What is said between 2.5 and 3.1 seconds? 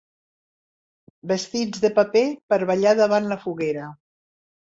per ballar